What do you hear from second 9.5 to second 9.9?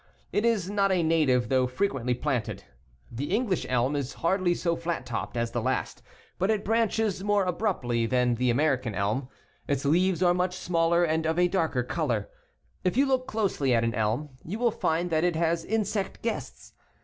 Its